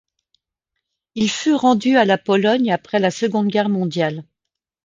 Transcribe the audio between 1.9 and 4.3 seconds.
à la Pologne après la Seconde Guerre mondiale.